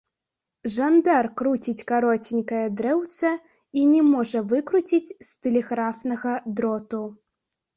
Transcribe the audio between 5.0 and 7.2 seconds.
з тэлеграфнага дроту.